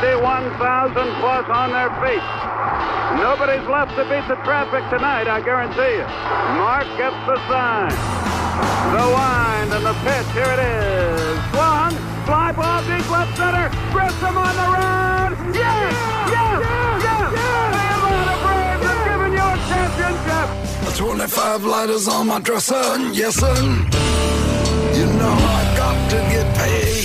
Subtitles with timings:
[0.00, 2.24] 51,000 plus on their feet.
[3.20, 6.08] Nobody's left to beat the traffic tonight, I guarantee you.
[6.56, 7.92] Mark gets the sign.
[8.96, 11.36] The wind and the pitch, here it is.
[11.52, 11.92] Swung,
[12.24, 13.68] fly ball deep left center.
[13.92, 15.30] Grissom on the run.
[15.52, 15.92] Yes!
[16.32, 16.64] Yes!
[16.64, 17.04] Yes!
[17.04, 17.28] yes.
[17.36, 20.96] The Atlanta Braves have given you a championship.
[20.96, 22.80] 25 lighters on my dresser,
[23.12, 23.52] yes sir.
[24.96, 26.99] You know I got to get paid.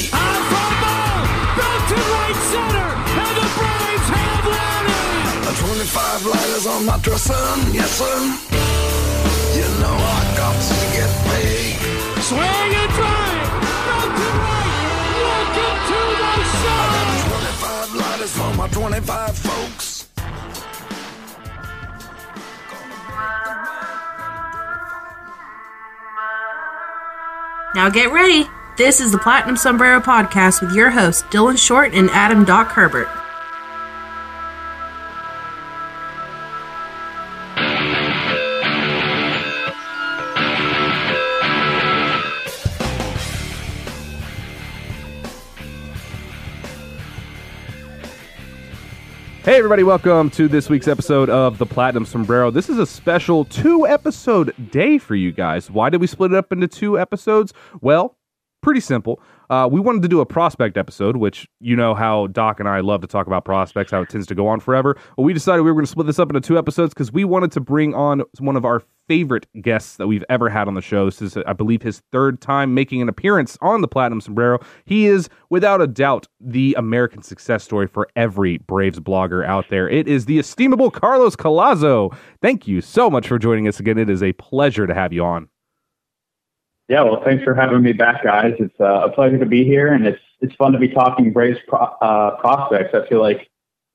[1.96, 2.90] To right center,
[3.24, 5.56] and the Braves have won it.
[5.56, 8.18] 25 lighters on my dresser, yes sir.
[9.56, 11.80] You know I got to get paid.
[12.28, 13.50] Swing and drive,
[13.88, 14.72] back to right,
[15.24, 16.84] welcome to the show.
[17.32, 20.08] 25 lighters for my 25 folks.
[27.76, 28.48] Now get ready.
[28.78, 33.08] This is the Platinum Sombrero Podcast with your hosts, Dylan Short and Adam Doc Herbert.
[49.46, 52.52] Hey, everybody, welcome to this week's episode of the Platinum Sombrero.
[52.52, 55.72] This is a special two episode day for you guys.
[55.72, 57.54] Why did we split it up into two episodes?
[57.80, 58.18] Well,
[58.66, 59.22] pretty simple.
[59.52, 62.80] Uh, we wanted to do a prospect episode, which you know how Doc and I
[62.80, 64.98] love to talk about prospects, how it tends to go on forever.
[65.16, 67.26] Well, we decided we were going to split this up into two episodes because we
[67.26, 70.82] wanted to bring on one of our favorite guests that we've ever had on the
[70.82, 71.06] show.
[71.06, 74.58] This is, I believe, his third time making an appearance on the Platinum Sombrero.
[74.86, 79.88] He is, without a doubt, the American success story for every Braves blogger out there.
[79.88, 82.18] It is the estimable Carlos Collazo.
[82.42, 84.00] Thank you so much for joining us again.
[84.00, 85.50] It is a pleasure to have you on.
[86.88, 88.54] Yeah, well, thanks for having me back, guys.
[88.60, 91.58] It's uh, a pleasure to be here, and it's it's fun to be talking Braves
[91.68, 92.94] pro- uh, prospects.
[92.94, 93.50] I feel like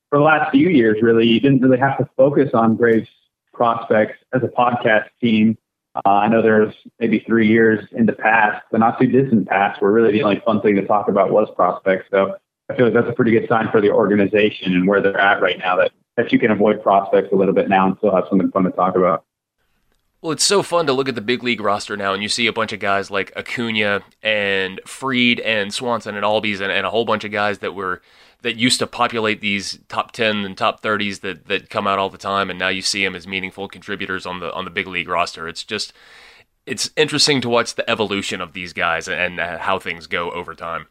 [0.09, 3.09] for the last few years, really, you didn't really have to focus on Braves
[3.55, 5.57] prospects as a podcast team.
[5.95, 9.81] Uh, I know there's maybe three years in the past, the not too distant past,
[9.81, 12.07] where really the only fun thing to talk about was prospects.
[12.11, 12.37] So
[12.69, 15.43] I feel like that's a pretty good sign for the organization and where they're at
[15.43, 18.25] right now that, that you can avoid prospects a little bit now and still have
[18.29, 19.25] something fun to talk about.
[20.23, 22.47] Well, it's so fun to look at the big league roster now, and you see
[22.47, 26.91] a bunch of guys like Acuna and Fried and Swanson and Albies and, and a
[26.91, 28.03] whole bunch of guys that were
[28.43, 32.11] that used to populate these top ten and top thirties that that come out all
[32.11, 34.87] the time, and now you see them as meaningful contributors on the on the big
[34.87, 35.49] league roster.
[35.49, 35.95] It's just
[36.67, 40.55] it's interesting to watch the evolution of these guys and uh, how things go over
[40.55, 40.87] time.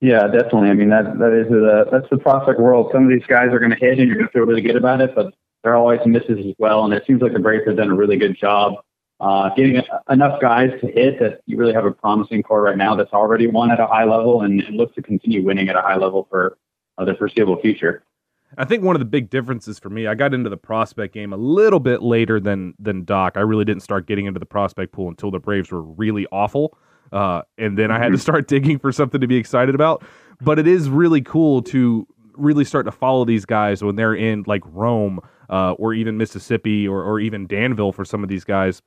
[0.00, 0.70] Yeah, definitely.
[0.70, 2.90] I mean that that is the that's the prospect world.
[2.90, 4.76] Some of these guys are going to hit, and you're going to feel really good
[4.76, 6.84] about it, but there are always misses as well.
[6.84, 8.74] And it seems like the Braves have done a really good job
[9.20, 12.94] uh, getting enough guys to hit that you really have a promising core right now
[12.94, 15.82] that's already won at a high level and, and looks to continue winning at a
[15.82, 16.56] high level for
[16.96, 18.02] uh, the foreseeable future.
[18.56, 21.32] I think one of the big differences for me, I got into the prospect game
[21.32, 23.34] a little bit later than than Doc.
[23.36, 26.76] I really didn't start getting into the prospect pool until the Braves were really awful,
[27.12, 30.02] uh, and then I had to start digging for something to be excited about.
[30.40, 34.44] But it is really cool to really start to follow these guys when they're in
[34.48, 35.20] like Rome
[35.50, 38.80] uh, or even Mississippi or, or even Danville for some of these guys.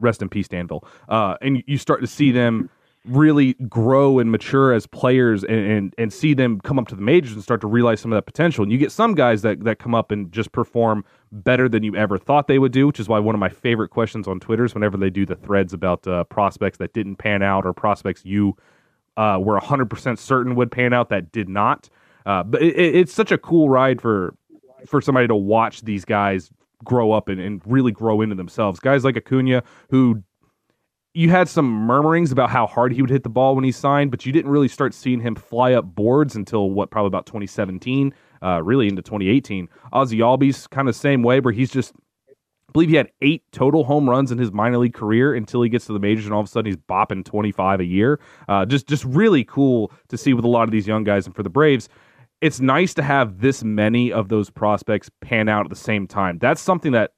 [0.00, 0.84] Rest in peace, Danville.
[1.08, 2.70] Uh, and you start to see them
[3.04, 7.02] really grow and mature as players and, and, and see them come up to the
[7.02, 8.62] majors and start to realize some of that potential.
[8.62, 11.96] And you get some guys that, that come up and just perform better than you
[11.96, 14.64] ever thought they would do, which is why one of my favorite questions on Twitter
[14.64, 18.24] is whenever they do the threads about uh, prospects that didn't pan out or prospects
[18.24, 18.56] you
[19.16, 21.88] uh, were 100% certain would pan out that did not.
[22.26, 24.34] Uh, but it, it's such a cool ride for
[24.86, 26.50] for somebody to watch these guys
[26.84, 28.80] grow up and, and really grow into themselves.
[28.80, 30.22] Guys like Acuna, who
[31.14, 34.10] you had some murmurings about how hard he would hit the ball when he signed,
[34.10, 38.14] but you didn't really start seeing him fly up boards until what probably about 2017,
[38.42, 39.68] uh, really into 2018.
[39.92, 41.92] Ozzy Albies kind of same way, where he's just
[42.68, 45.70] I believe he had eight total home runs in his minor league career until he
[45.70, 48.20] gets to the majors, and all of a sudden he's bopping 25 a year.
[48.46, 51.24] Uh, just just really cool to see with a lot of these young guys.
[51.24, 51.88] And for the Braves,
[52.40, 56.38] it's nice to have this many of those prospects pan out at the same time.
[56.38, 57.12] That's something that,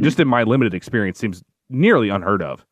[0.00, 2.64] just in my limited experience, seems nearly unheard of.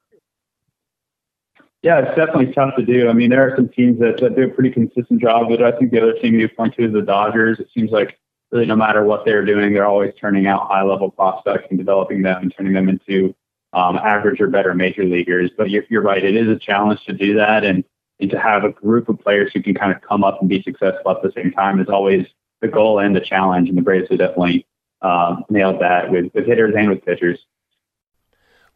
[1.83, 3.09] Yeah, it's definitely tough to do.
[3.09, 5.73] I mean, there are some teams that, that do a pretty consistent job, but I
[5.73, 7.59] think the other team you point to is the Dodgers.
[7.59, 8.19] It seems like
[8.53, 12.23] really no matter what they're doing, they're always turning out high level prospects and developing
[12.23, 13.35] them and turning them into
[13.73, 15.51] um, average or better major leaguers.
[15.57, 17.65] But you're, you're right, it is a challenge to do that.
[17.65, 17.85] And,
[18.23, 20.63] and to have a group of players who can kind of come up and be
[20.63, 22.27] successful at the same time is always
[22.61, 23.69] the goal and the challenge.
[23.69, 24.67] And the Braves have definitely
[25.03, 27.45] uh, nailed that with, with hitters and with pitchers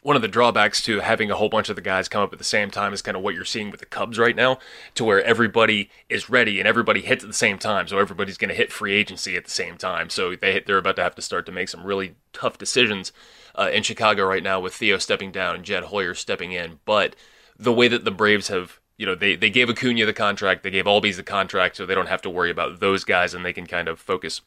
[0.06, 2.38] one of the drawbacks to having a whole bunch of the guys come up at
[2.38, 4.60] the same time is kind of what you're seeing with the Cubs right now,
[4.94, 7.88] to where everybody is ready and everybody hits at the same time.
[7.88, 10.08] So everybody's going to hit free agency at the same time.
[10.08, 13.10] So they they're about to have to start to make some really tough decisions
[13.56, 16.78] uh, in Chicago right now with Theo stepping down and Jed Hoyer stepping in.
[16.84, 17.16] But
[17.58, 20.70] the way that the Braves have you know, they, they gave Acuna the contract, they
[20.70, 23.52] gave Albies the contract, so they don't have to worry about those guys and they
[23.52, 24.40] can kind of focus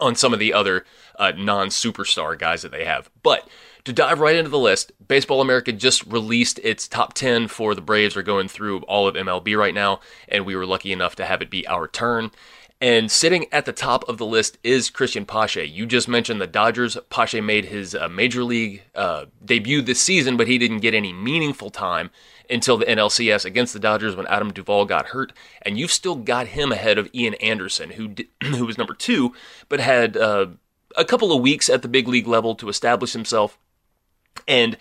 [0.00, 0.84] on some of the other
[1.18, 3.10] uh, non superstar guys that they have.
[3.22, 3.48] But
[3.84, 7.80] to dive right into the list, Baseball America just released its top 10 for the
[7.80, 8.16] Braves.
[8.16, 11.40] We're going through all of MLB right now, and we were lucky enough to have
[11.40, 12.30] it be our turn.
[12.78, 15.64] And sitting at the top of the list is Christian Pache.
[15.64, 16.98] You just mentioned the Dodgers.
[17.08, 21.12] Pache made his uh, major league uh, debut this season, but he didn't get any
[21.12, 22.10] meaningful time
[22.50, 25.32] until the NLCS against the Dodgers when Adam Duvall got hurt.
[25.62, 29.34] And you've still got him ahead of Ian Anderson, who did, who was number two,
[29.68, 30.46] but had uh,
[30.96, 33.58] a couple of weeks at the big league level to establish himself
[34.46, 34.76] and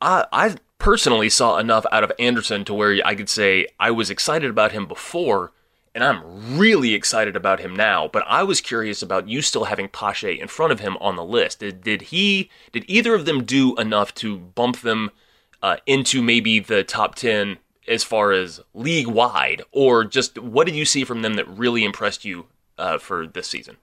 [0.00, 4.10] I, I personally saw enough out of Anderson to where I could say I was
[4.10, 5.52] excited about him before,
[5.94, 8.08] and I'm really excited about him now.
[8.08, 11.24] But I was curious about you still having Pache in front of him on the
[11.24, 11.60] list.
[11.60, 12.50] Did, did he?
[12.72, 15.10] Did either of them do enough to bump them
[15.62, 20.76] uh, into maybe the top ten as far as league wide, or just what did
[20.76, 22.46] you see from them that really impressed you
[22.76, 23.76] uh, for this season?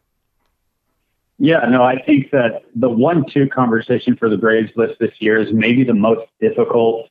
[1.37, 5.51] Yeah, no, I think that the one-two conversation for the Braves list this year is
[5.51, 7.09] maybe the most difficult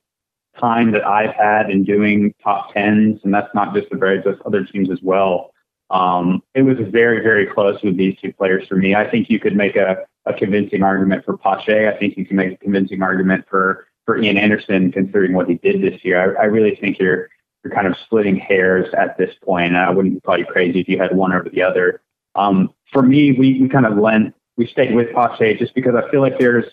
[0.58, 4.40] time that I've had in doing top tens, and that's not just the Braves, that's
[4.46, 5.50] other teams as well.
[5.90, 8.94] Um, it was very, very close with these two players for me.
[8.94, 11.88] I think you could make a, a convincing argument for Pache.
[11.88, 15.54] I think you can make a convincing argument for for Ian Anderson, considering what he
[15.54, 16.36] did this year.
[16.38, 17.28] I, I really think you're
[17.64, 19.74] you're kind of splitting hairs at this point.
[19.74, 22.02] I wouldn't call you crazy if you had one over the other.
[22.34, 26.10] Um, for me, we, we kind of lent, we stayed with Pache just because I
[26.10, 26.66] feel like there's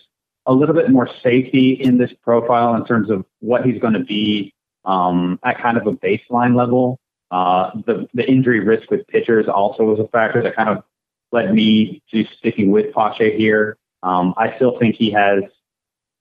[0.46, 4.04] a little bit more safety in this profile in terms of what he's going to
[4.04, 4.54] be
[4.86, 7.00] um, at kind of a baseline level.
[7.30, 10.84] Uh, the, the injury risk with pitchers also was a factor that kind of
[11.32, 13.78] led me to sticking with Pache here.
[14.04, 15.44] Um, I still think he has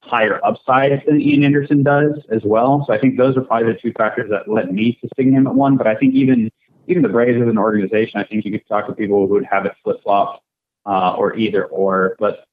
[0.02, 2.85] higher upside than Ian Anderson does as well.
[2.87, 5.47] So I think those are probably the two factors that led me to sticking him
[5.47, 5.76] at one.
[5.76, 6.50] But I think even
[6.87, 9.44] even the Braves as an organization, I think you could talk to people who would
[9.44, 10.43] have it flip flop
[10.87, 12.17] uh, or either or.
[12.19, 12.47] But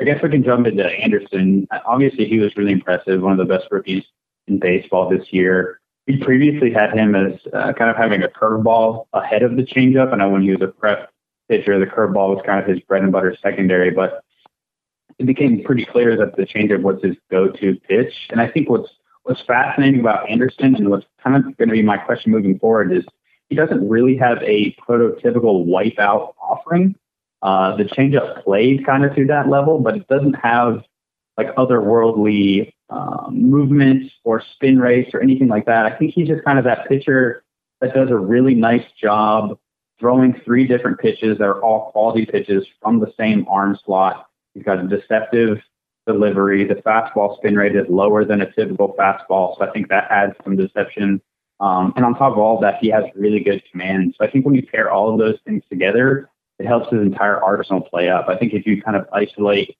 [0.00, 1.68] I guess we can jump into Anderson.
[1.86, 4.04] Obviously, he was really impressive, one of the best rookies
[4.48, 5.80] in baseball this year.
[6.06, 10.12] We previously had him as uh, kind of having a curveball ahead of the changeup.
[10.12, 11.10] I know when he was a prep
[11.48, 14.22] pitcher, the curveball was kind of his bread and butter secondary, but
[15.18, 18.12] it became pretty clear that the changeup was his go-to pitch.
[18.30, 18.90] And I think what's
[19.24, 22.92] what's fascinating about Anderson and what's kind of going to be my question moving forward
[22.92, 23.04] is
[23.48, 26.94] he doesn't really have a prototypical wipeout offering.
[27.42, 30.82] Uh, the changeup played kind of to that level, but it doesn't have
[31.36, 33.52] like otherworldly um,
[34.24, 35.86] or spin rates or anything like that.
[35.86, 37.44] I think he's just kind of that pitcher
[37.80, 39.58] that does a really nice job
[39.98, 44.26] throwing three different pitches that are all quality pitches from the same arm slot.
[44.54, 45.58] He's got a deceptive
[46.06, 46.64] delivery.
[46.64, 50.34] The fastball spin rate is lower than a typical fastball, so I think that adds
[50.44, 51.20] some deception
[51.60, 54.14] um, and on top of all of that, he has really good command.
[54.18, 57.42] So I think when you pair all of those things together, it helps his entire
[57.42, 58.28] arsenal play up.
[58.28, 59.76] I think if you kind of isolate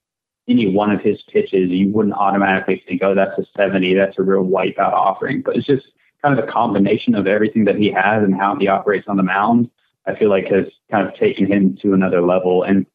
[0.48, 4.22] any one of his pitches, you wouldn't automatically think, oh, that's a 70, that's a
[4.22, 5.42] real wipeout offering.
[5.42, 5.86] But it's just
[6.22, 9.22] kind of a combination of everything that he has and how he operates on the
[9.22, 9.70] mound.
[10.06, 12.62] I feel like has kind of taken him to another level.
[12.62, 12.86] And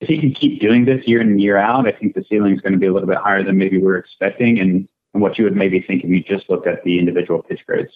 [0.00, 2.54] if he can keep doing this year in and year out, I think the ceiling
[2.54, 5.38] is going to be a little bit higher than maybe we're expecting and, and what
[5.38, 7.92] you would maybe think if you just looked at the individual pitch grades.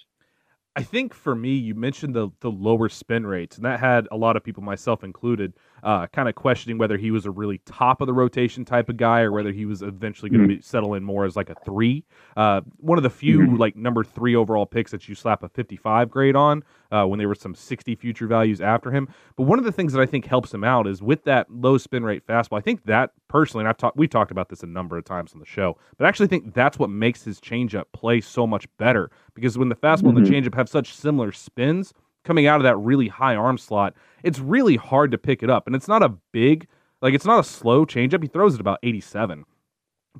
[0.77, 4.17] I think for me, you mentioned the the lower spin rates, and that had a
[4.17, 8.01] lot of people, myself included, uh, kind of questioning whether he was a really top
[8.01, 10.61] of the rotation type of guy or whether he was eventually going to Mm-hmm.
[10.63, 12.05] settle in more as like a three.
[12.37, 13.59] Uh, one of the few Mhm.
[13.59, 17.29] like number three overall picks that you slap a 55 grade on uh, when there
[17.29, 19.09] were some 60 future values after him.
[19.37, 21.77] But one of the things that I think helps him out is with that low
[21.79, 22.59] spin rate fastball.
[22.59, 25.33] I think that personally, and I've talked, we talked about this a number of times
[25.35, 28.67] on the show, but I actually think that's what makes his changeup play so much
[28.79, 31.93] better because when the fastball and the changeup have such similar spins
[32.29, 35.67] coming out of that really high arm slot, it's really hard to pick it up.
[35.67, 36.69] And it's not a big,
[37.01, 38.23] like, it's not a slow changeup.
[38.23, 39.47] He throws it about 87,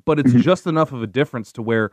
[0.05, 0.41] but it's mm-hmm.
[0.41, 1.91] just enough of a difference to where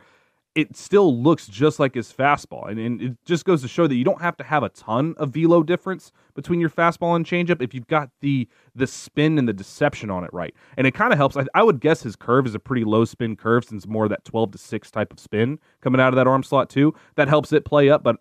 [0.55, 2.67] it still looks just like his fastball.
[2.67, 5.13] And, and it just goes to show that you don't have to have a ton
[5.19, 9.47] of velo difference between your fastball and changeup if you've got the the spin and
[9.47, 10.55] the deception on it right.
[10.75, 11.37] And it kind of helps.
[11.37, 14.09] I, I would guess his curve is a pretty low spin curve since more of
[14.09, 16.95] that 12 to 6 type of spin coming out of that arm slot too.
[17.17, 18.15] That helps it play up, but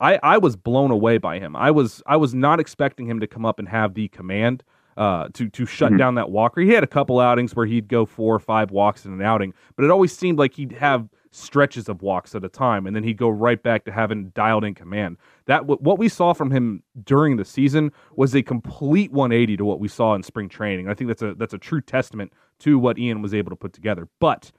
[0.00, 1.56] I, I was blown away by him.
[1.56, 4.62] I was I was not expecting him to come up and have the command
[4.96, 6.60] uh, to to shut down that walker.
[6.60, 9.54] He had a couple outings where he'd go four or five walks in an outing,
[9.76, 13.02] but it always seemed like he'd have stretches of walks at a time, and then
[13.02, 15.18] he'd go right back to having dialed in command.
[15.46, 19.78] That what we saw from him during the season was a complete 180 to what
[19.78, 20.88] we saw in spring training.
[20.88, 23.72] I think that's a that's a true testament to what Ian was able to put
[23.72, 24.08] together.
[24.18, 24.50] But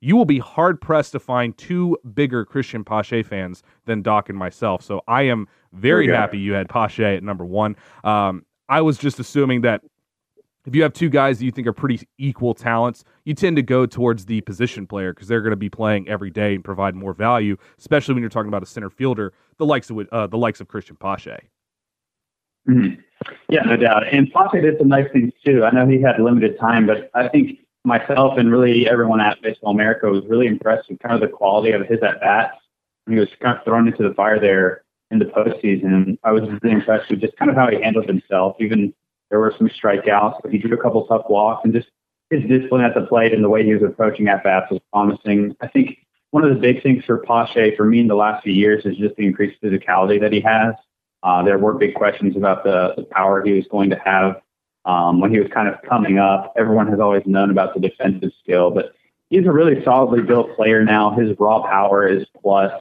[0.00, 4.38] you will be hard pressed to find two bigger Christian Pache fans than Doc and
[4.38, 4.82] myself.
[4.82, 6.16] So I am very Okay.
[6.16, 7.76] happy you had Pache at number one.
[8.04, 9.82] Um, I was just assuming that
[10.66, 13.62] if you have two guys that you think are pretty equal talents, you tend to
[13.62, 16.94] go towards the position player because they're going to be playing every day and provide
[16.96, 20.36] more value, especially when you're talking about a center fielder, the likes of uh, the
[20.36, 21.38] likes of Christian Pache.
[22.68, 22.98] Mhm.
[23.48, 24.08] Yeah, no doubt.
[24.12, 25.64] And Pache did some nice things too.
[25.64, 29.72] I know he had limited time, but I think myself and really everyone at Baseball
[29.72, 32.58] America was really impressed with kind of the quality of his at bats.
[33.08, 36.18] He was kind of thrown into the fire there in the postseason.
[36.24, 38.56] I was really impressed with just kind of how he handled himself.
[38.58, 38.92] Even
[39.30, 41.86] there were some strikeouts, but he drew a couple tough walks and just
[42.30, 45.56] his discipline at the plate and the way he was approaching at bats was promising.
[45.60, 45.98] I think
[46.32, 48.96] one of the big things for Pache for me in the last few years is
[48.96, 50.74] just the increased physicality that he has.
[51.22, 54.40] Uh, there were big questions about the, the power he was going to have
[54.86, 56.54] um, when he was kind of coming up.
[56.56, 58.94] Everyone has always known about the defensive skill, but
[59.28, 61.10] he's a really solidly built player now.
[61.10, 62.72] His raw power is plus.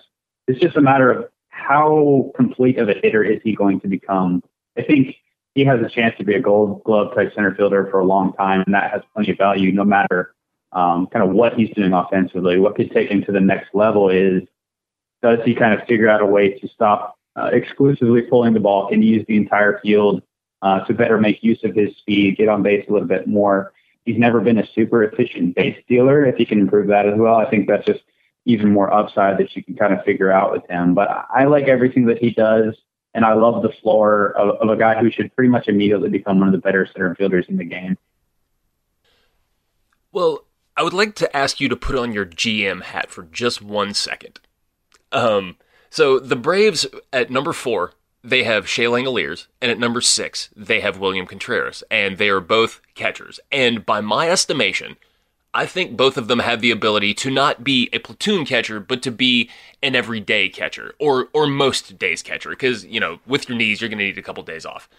[0.48, 4.44] It's just a matter of how complete of a hitter is he going to become.
[4.78, 5.16] I think
[5.56, 8.34] he has a chance to be a gold glove type center fielder for a long
[8.34, 10.36] time, and that has plenty of value no matter
[10.74, 12.60] um, kind of what he's doing offensively.
[12.60, 14.44] What could take him to the next level is
[15.24, 18.90] does he kind of figure out a way to stop uh, exclusively pulling the ball?
[18.90, 20.22] Can he use the entire field
[20.66, 23.72] uh, to better make use of his speed, get on base a little bit more?
[24.04, 26.26] He's never been a super efficient base stealer.
[26.26, 28.02] If he can improve that as well, I think that's just
[28.46, 30.96] even more upside that you can kind of figure out with him.
[30.96, 32.76] But I like everything that he does,
[33.14, 36.40] and I love the floor of, of a guy who should pretty much immediately become
[36.40, 37.98] one of the better center fielders in the game.
[40.12, 40.46] Well,
[40.76, 43.94] I would like to ask you to put on your GM hat for just one
[43.94, 44.40] second.
[45.12, 45.58] Um,
[45.90, 47.94] so the Braves at number four,
[48.26, 52.40] they have Shea Langeliers, and at number six, they have William Contreras, and they are
[52.40, 53.40] both catchers.
[53.52, 54.98] And by my estimation,
[55.54, 59.02] I think both of them have the ability to not be a platoon catcher, but
[59.04, 59.50] to be
[59.82, 62.50] an everyday catcher, or or most days catcher.
[62.50, 64.90] Because you know, with your knees, you're going to need a couple days off.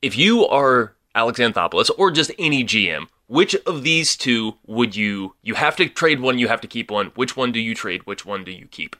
[0.00, 5.34] If you are Alex Anthopoulos or just any GM, which of these two would you?
[5.42, 6.38] You have to trade one.
[6.38, 7.08] You have to keep one.
[7.14, 8.06] Which one do you trade?
[8.06, 8.96] Which one do you keep?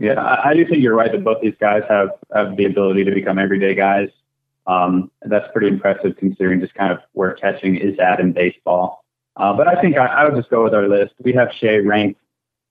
[0.00, 3.10] Yeah, I, do think you're right that both these guys have, have the ability to
[3.10, 4.08] become everyday guys.
[4.66, 9.04] Um, that's pretty impressive considering just kind of where catching is at in baseball.
[9.36, 11.12] Uh, but I think I, I would just go with our list.
[11.22, 12.18] We have Shea ranked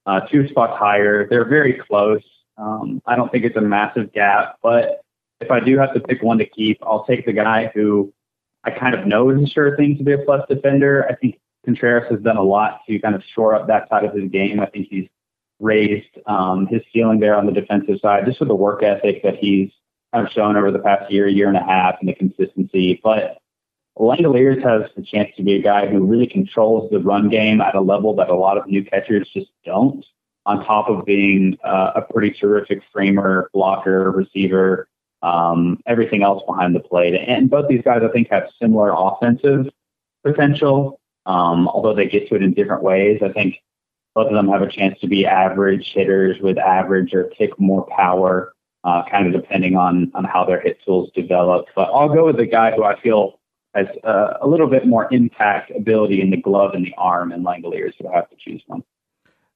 [0.06, 1.28] uh, two spots higher.
[1.28, 2.22] They're very close.
[2.58, 5.04] Um, I don't think it's a massive gap, but
[5.40, 8.12] if I do have to pick one to keep, I'll take the guy who
[8.64, 11.06] I kind of know is a sure thing to be a plus defender.
[11.08, 14.14] I think Contreras has done a lot to kind of shore up that side of
[14.14, 14.58] his game.
[14.58, 15.08] I think he's
[15.60, 19.36] raised um, his ceiling there on the defensive side, just with the work ethic that
[19.36, 19.70] he's
[20.12, 23.00] kind of shown over the past year, year and a half, and the consistency.
[23.02, 23.38] But
[23.98, 27.74] Langeliers has the chance to be a guy who really controls the run game at
[27.74, 30.04] a level that a lot of new catchers just don't.
[30.46, 34.88] On top of being uh, a pretty terrific framer, blocker, receiver,
[35.22, 37.14] um, everything else behind the plate.
[37.14, 39.66] And both these guys, I think, have similar offensive
[40.24, 43.20] potential, um, although they get to it in different ways.
[43.22, 43.56] I think
[44.14, 47.86] both of them have a chance to be average hitters with average or kick more
[47.96, 48.52] power,
[48.84, 51.66] uh, kind of depending on on how their hit tools develop.
[51.76, 53.38] But I'll go with the guy who I feel
[53.74, 57.44] has uh, a little bit more impact ability in the glove and the arm, and
[57.46, 57.92] Langeliers.
[58.00, 58.82] So I have to choose one.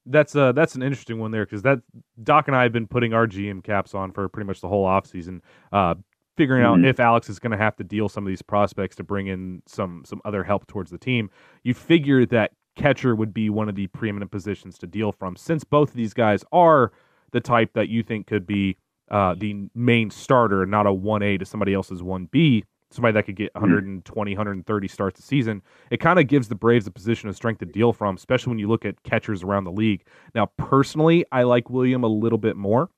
[0.07, 1.79] That's uh that's an interesting one there because that
[2.23, 4.85] Doc and I have been putting our GM caps on for pretty much the whole
[4.85, 5.41] offseason.
[5.73, 5.95] Uh,
[6.37, 6.85] figuring out Mhm.
[6.85, 9.63] if Alex is going to have to deal some of these prospects to bring in
[9.65, 11.29] some some other help towards the team.
[11.63, 15.63] You figure that catcher would be one of the preeminent positions to deal from, since
[15.63, 16.91] both of these guys are
[17.31, 18.77] the type that you think could be
[19.11, 22.63] uh, the main starter, and not a one A to somebody else's one B.
[22.91, 25.61] Somebody that could get 120, 130 starts a season.
[25.91, 28.59] It kind of gives the Braves a position of strength to deal from, especially when
[28.59, 30.05] you look at catchers around the league.
[30.33, 32.89] Now, personally, I like William a little bit more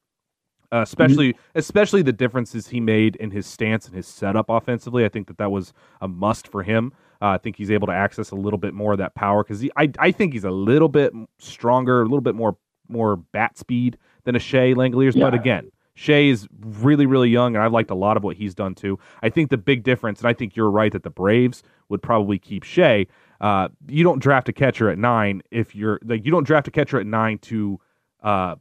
[0.72, 5.06] uh, especially especially the differences he made in his stance and his setup offensively.
[5.06, 6.94] I think that that was a must for him.
[7.22, 9.68] Uh, I think he's able to access a little bit more of that power because
[9.76, 12.58] I I think he's a little bit stronger, a little bit more
[12.88, 15.20] more bat speed than a Shea Langeliers.
[15.20, 18.54] But again, Shea is really really young, and I've liked a lot of what he's
[18.54, 19.00] done too.
[19.24, 22.38] I think the big difference, and I think you're right that the Braves would probably
[22.38, 23.08] keep Shea.
[23.40, 26.72] Uh, you don't draft a catcher at nine if you're like you don't draft a
[26.72, 27.80] catcher at nine to
[28.24, 28.56] uh,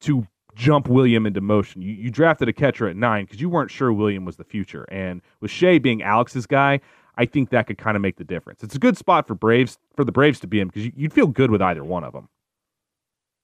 [0.00, 1.82] to jump William into motion.
[1.82, 4.84] You, you drafted a catcher at nine because you weren't sure William was the future.
[4.90, 6.80] And with Shea being Alex's guy,
[7.20, 8.62] I think that could kind of make the difference.
[8.62, 11.12] It's a good spot for Braves for the Braves to be in because you, you'd
[11.12, 12.30] feel good with either one of them.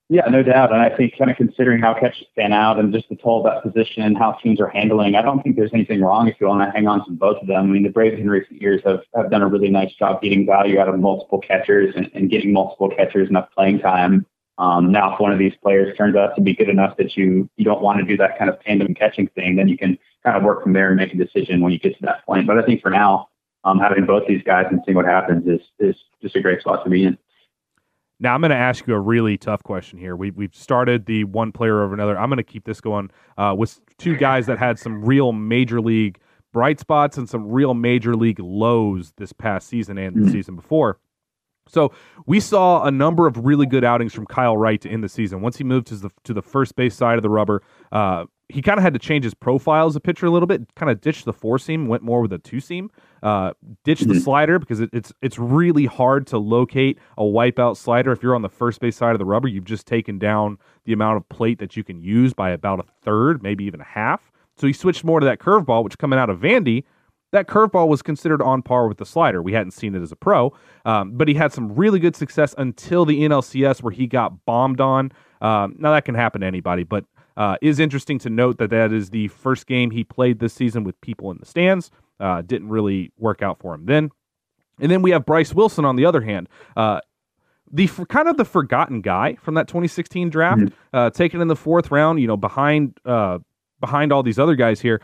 [0.09, 0.73] Yeah, no doubt.
[0.73, 3.53] And I think kind of considering how catches fan out and just the toll of
[3.53, 6.47] that position and how teams are handling, I don't think there's anything wrong if you
[6.47, 7.65] want to hang on to both of them.
[7.65, 10.47] I mean, the Braves in recent years have, have done a really nice job getting
[10.47, 14.25] value out of multiple catchers and, and getting multiple catchers enough playing time.
[14.57, 17.51] Um, now, if one of these players turns out to be good enough that you
[17.57, 20.35] you don't want to do that kind of tandem catching thing, then you can kind
[20.35, 22.47] of work from there and make a decision when you get to that point.
[22.47, 23.29] But I think for now,
[23.67, 26.85] um, having both these guys and seeing what happens is is just a great spot
[26.85, 27.19] to be in.
[28.19, 30.17] Now I'm going to ask you a really tough question here.
[30.17, 32.19] We we've started the one player over another.
[32.19, 35.81] I'm going to keep this going uh, with two guys that had some real major
[35.81, 36.19] league
[36.53, 40.99] bright spots and some real major league lows this past season and the season before.
[41.69, 41.93] So
[42.27, 45.43] we saw a number of really good outings from Kyle Wright to end the season.
[45.43, 48.63] Once he moved to the to the first base side of the rubber, uh, he
[48.63, 50.63] kind of had to change his profile as a pitcher a little bit.
[50.77, 52.91] Kind of ditched the four seam, went more with a two seam.
[53.23, 53.53] Uh,
[53.85, 58.23] ditched the slider because it, it's it's really hard to locate a wipeout slider if
[58.23, 59.49] you're on the first base side of the rubber.
[59.49, 62.85] You've just taken down the amount of plate that you can use by about a
[63.03, 64.31] third, maybe even a half.
[64.57, 66.85] So he switched more to that curveball, which coming out of Vandy,
[67.33, 69.43] that curveball was considered on par with the slider.
[69.43, 70.55] We hadn't seen it as a pro,
[70.85, 74.81] um, but he had some really good success until the NLCS where he got bombed
[74.81, 75.13] on.
[75.41, 77.05] Um, now that can happen to anybody, but
[77.37, 80.85] uh, is interesting to note that that is the first game he played this season
[80.85, 81.91] with people in the stands.
[82.19, 84.11] Uh, didn't really work out for him then.
[84.81, 86.49] And then we have Bryce Wilson on the other hand.
[86.77, 87.01] Uh,
[87.71, 91.57] the for, kind of the forgotten guy from that 2016 draft, uh, taken in the
[91.57, 93.39] fourth round, you know, behind uh,
[93.81, 95.01] behind all these other guys here.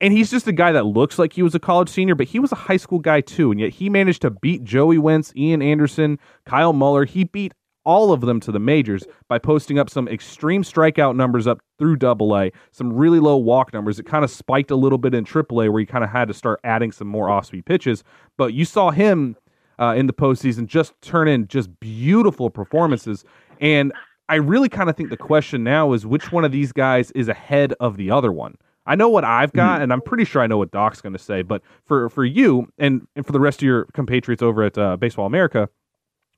[0.00, 2.38] And he's just a guy that looks like he was a college senior, but he
[2.38, 3.50] was a high school guy too.
[3.50, 7.04] And yet he managed to beat Joey Wentz, Ian Anderson, Kyle Muller.
[7.04, 7.52] He beat
[7.84, 11.96] all of them to the majors by posting up some extreme strikeout numbers up through
[11.96, 13.98] double A, some really low walk numbers.
[13.98, 16.28] It kind of spiked a little bit in triple A where he kind of had
[16.28, 18.04] to start adding some more off speed pitches.
[18.36, 19.36] But you saw him
[19.78, 23.24] uh, in the postseason just turn in just beautiful performances.
[23.60, 23.92] And
[24.28, 27.28] I really kind of think the question now is which one of these guys is
[27.28, 28.56] ahead of the other one?
[28.86, 31.18] I know what I've got, and I'm pretty sure I know what Doc's going to
[31.18, 31.42] say.
[31.42, 34.96] But for, for you and, and for the rest of your compatriots over at uh,
[34.96, 35.68] Baseball America,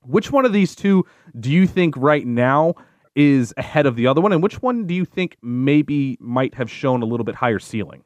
[0.05, 1.05] which one of these two
[1.39, 2.75] do you think right now
[3.15, 6.69] is ahead of the other one, and which one do you think maybe might have
[6.69, 8.03] shown a little bit higher ceiling?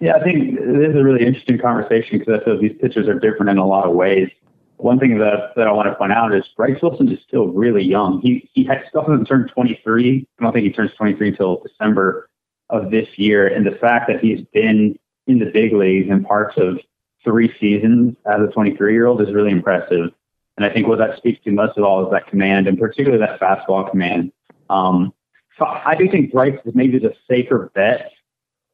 [0.00, 3.18] Yeah, I think this is a really interesting conversation because I feel these pitchers are
[3.18, 4.28] different in a lot of ways.
[4.76, 7.84] One thing that, that I want to point out is Bryce Wilson is still really
[7.84, 8.20] young.
[8.20, 10.26] He he still hasn't turned 23.
[10.38, 12.28] I don't think he turns 23 until December
[12.70, 13.46] of this year.
[13.46, 16.80] And the fact that he's been in the big leagues in parts of
[17.24, 20.10] three seasons as a 23 year old is really impressive.
[20.56, 23.18] And I think what that speaks to most of all is that command, and particularly
[23.18, 24.32] that fastball command.
[24.70, 25.12] Um,
[25.58, 28.12] so I do think Bryce is maybe the safer bet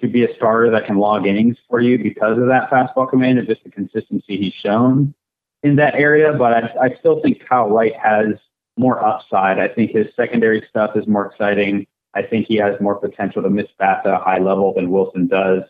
[0.01, 3.39] to be a starter that can log innings for you because of that fastball command
[3.39, 5.15] and just the consistency he's shown
[5.63, 6.33] in that area.
[6.33, 8.35] But I, I still think Kyle Wright has
[8.77, 9.59] more upside.
[9.59, 11.87] I think his secondary stuff is more exciting.
[12.15, 15.27] I think he has more potential to miss bats at a high level than Wilson
[15.29, 15.63] does.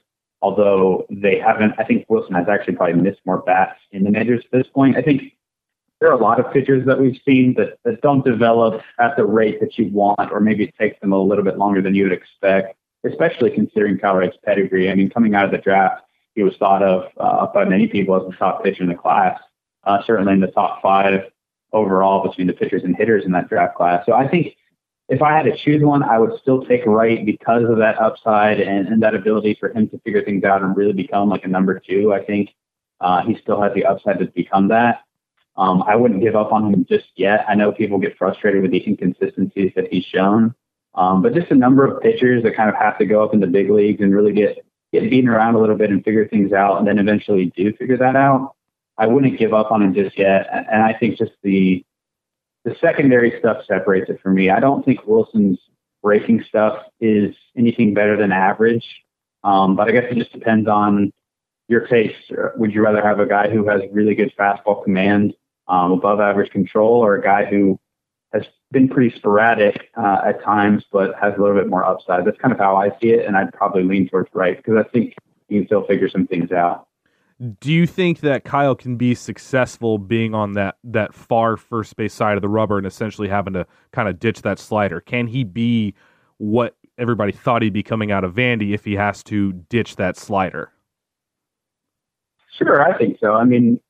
[0.43, 4.43] Although they haven't, I think Wilson has actually probably missed more bats in the majors
[4.45, 4.97] at this point.
[4.97, 5.37] I think
[6.01, 9.25] there are a lot of pitchers that we've seen that, that don't develop at the
[9.27, 12.05] rate that you want, or maybe it takes them a little bit longer than you
[12.05, 12.75] would expect,
[13.05, 14.91] especially considering Kyle Wright's pedigree.
[14.91, 18.17] I mean, coming out of the draft, he was thought of uh, by many people
[18.17, 19.39] as the top pitcher in the class,
[19.85, 21.31] uh, certainly in the top five
[21.73, 24.05] overall between the pitchers and hitters in that draft class.
[24.07, 24.57] So I think
[25.11, 28.61] if I had to choose one, I would still take Wright because of that upside
[28.61, 31.49] and, and that ability for him to figure things out and really become like a
[31.49, 32.15] number two.
[32.15, 32.51] I think
[33.01, 35.03] uh, he still has the upside to become that.
[35.57, 37.45] Um, I wouldn't give up on him just yet.
[37.49, 40.55] I know people get frustrated with the inconsistencies that he's shown,
[40.95, 43.41] Um, but just a number of pitchers that kind of have to go up in
[43.41, 46.53] the big leagues and really get get beaten around a little bit and figure things
[46.53, 48.57] out, and then eventually do figure that out.
[48.99, 51.85] I wouldn't give up on him just yet, and I think just the
[52.71, 54.49] the secondary stuff separates it for me.
[54.49, 55.59] I don't think Wilson's
[56.03, 58.87] breaking stuff is anything better than average,
[59.43, 61.13] um, but I guess it just depends on
[61.69, 62.33] your taste.
[62.57, 65.35] Would you rather have a guy who has really good fastball command,
[65.67, 67.79] um, above average control, or a guy who
[68.33, 72.25] has been pretty sporadic uh, at times, but has a little bit more upside?
[72.25, 74.89] That's kind of how I see it, and I'd probably lean towards Wright because I
[74.91, 75.15] think
[75.49, 76.87] you can still figure some things out.
[77.59, 82.13] Do you think that Kyle can be successful being on that that far first base
[82.13, 85.01] side of the rubber and essentially having to kind of ditch that slider?
[85.01, 85.95] Can he be
[86.37, 90.19] what everybody thought he'd be coming out of Vandy if he has to ditch that
[90.19, 90.71] slider?
[92.59, 93.33] Sure, I think so.
[93.33, 93.81] I mean,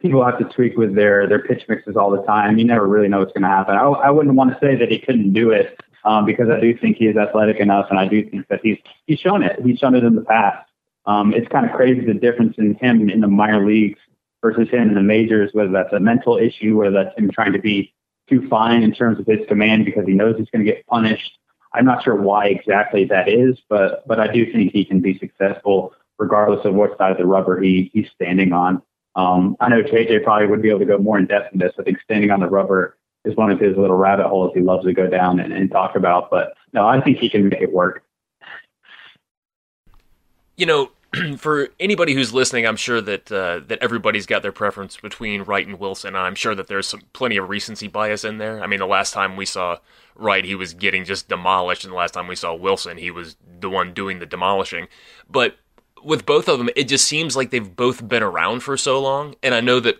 [0.00, 2.56] people have to tweak with their their pitch mixes all the time.
[2.58, 3.74] You never really know what's going to happen.
[3.74, 6.76] I, I wouldn't want to say that he couldn't do it um, because I do
[6.76, 9.60] think he is athletic enough, and I do think that he's he's shown it.
[9.62, 10.70] He's shown it in the past.
[11.06, 13.98] Um, it's kind of crazy the difference in him in the minor leagues
[14.42, 17.58] versus him in the majors, whether that's a mental issue, whether that's him trying to
[17.58, 17.94] be
[18.28, 21.38] too fine in terms of his command because he knows he's going to get punished.
[21.74, 25.18] I'm not sure why exactly that is, but but I do think he can be
[25.18, 28.80] successful regardless of what side of the rubber he he's standing on.
[29.16, 31.72] Um, I know JJ probably would be able to go more in depth in this.
[31.78, 34.84] I think standing on the rubber is one of his little rabbit holes he loves
[34.84, 36.30] to go down and, and talk about.
[36.30, 38.04] But no, I think he can make it work
[40.56, 40.90] you know,
[41.38, 45.66] for anybody who's listening, I'm sure that uh, that everybody's got their preference between Wright
[45.66, 46.16] and Wilson.
[46.16, 48.62] I'm sure that there's some plenty of recency bias in there.
[48.62, 49.78] I mean, the last time we saw
[50.16, 53.36] Wright, he was getting just demolished, and the last time we saw Wilson, he was
[53.60, 54.88] the one doing the demolishing.
[55.28, 55.56] But
[56.02, 59.34] with both of them, it just seems like they've both been around for so long,
[59.42, 59.96] and I know that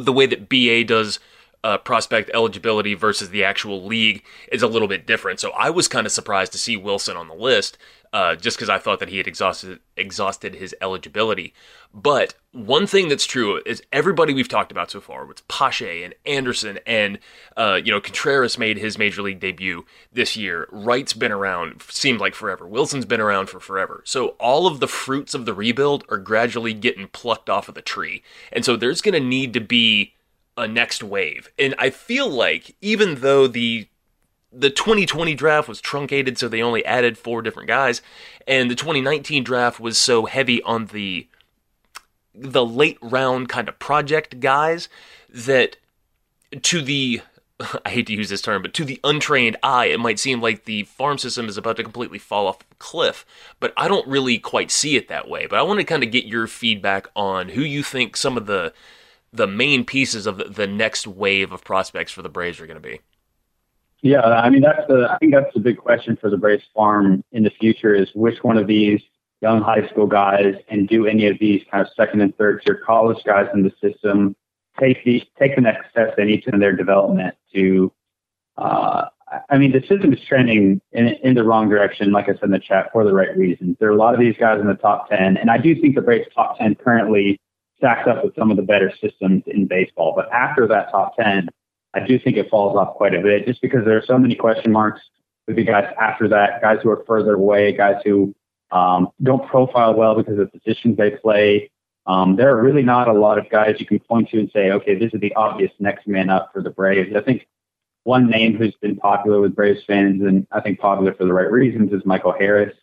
[0.00, 1.18] the way that BA does
[1.64, 5.40] uh, prospect eligibility versus the actual league is a little bit different.
[5.40, 7.78] So I was kind of surprised to see Wilson on the list
[8.12, 11.54] uh, just because I thought that he had exhausted exhausted his eligibility.
[11.94, 16.14] But one thing that's true is everybody we've talked about so far, with Pache and
[16.26, 17.18] Anderson and
[17.56, 20.68] uh, you know Contreras made his major league debut this year.
[20.70, 22.66] Wright's been around, seemed like forever.
[22.66, 24.02] Wilson's been around for forever.
[24.04, 27.82] So all of the fruits of the rebuild are gradually getting plucked off of the
[27.82, 28.22] tree,
[28.52, 30.14] and so there's going to need to be
[30.56, 31.50] a next wave.
[31.58, 33.88] And I feel like even though the
[34.54, 38.02] the 2020 draft was truncated, so they only added four different guys,
[38.46, 41.26] and the 2019 draft was so heavy on the
[42.34, 44.88] the late round kind of project guys
[45.28, 45.76] that
[46.62, 47.22] to the
[47.84, 50.64] I hate to use this term, but to the untrained eye, it might seem like
[50.64, 53.24] the farm system is about to completely fall off a cliff.
[53.60, 55.46] But I don't really quite see it that way.
[55.46, 58.46] But I want to kind of get your feedback on who you think some of
[58.46, 58.72] the
[59.32, 62.88] the main pieces of the, next wave of prospects for the Braves are going to
[62.88, 63.00] be.
[64.02, 67.22] Yeah, I mean that's the I think that's the big question for the Braves farm
[67.30, 69.00] in the future is which one of these
[69.40, 72.80] young high school guys and do any of these kind of second and third tier
[72.84, 74.34] college guys in the system
[74.80, 77.92] take the take the next steps they need to in their development to
[78.56, 79.04] uh,
[79.48, 82.50] I mean the system is trending in in the wrong direction, like I said in
[82.50, 83.76] the chat, for the right reasons.
[83.78, 85.94] There are a lot of these guys in the top ten, and I do think
[85.94, 87.40] the Braves top ten currently
[87.82, 90.12] stacks up with some of the better systems in baseball.
[90.14, 91.48] But after that top ten,
[91.94, 94.36] I do think it falls off quite a bit just because there are so many
[94.36, 95.00] question marks
[95.48, 98.34] with the guys after that, guys who are further away, guys who
[98.70, 101.70] um, don't profile well because of the positions they play.
[102.06, 104.70] Um, there are really not a lot of guys you can point to and say,
[104.70, 107.14] okay, this is the obvious next man up for the Braves.
[107.16, 107.46] I think
[108.04, 111.50] one name who's been popular with Braves fans and I think popular for the right
[111.50, 112.74] reasons is Michael Harris.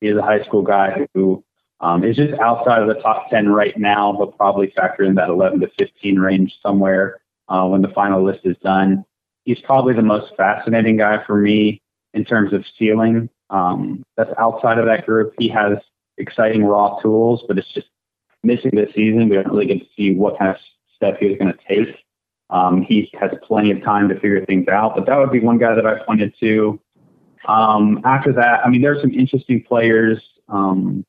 [0.00, 1.42] He is a high school guy who
[1.82, 5.28] um, is just outside of the top 10 right now, but probably factor in that
[5.28, 9.04] 11 to 15 range somewhere uh, when the final list is done.
[9.44, 11.82] He's probably the most fascinating guy for me
[12.14, 13.28] in terms of ceiling.
[13.50, 15.34] Um, that's outside of that group.
[15.38, 15.78] He has
[16.18, 17.88] exciting raw tools, but it's just
[18.44, 19.28] missing this season.
[19.28, 20.56] We don't really get to see what kind of
[20.94, 21.96] step he was going to take.
[22.50, 25.58] Um, he has plenty of time to figure things out, but that would be one
[25.58, 26.78] guy that I pointed to.
[27.48, 31.04] Um, after that, I mean, there are some interesting players um,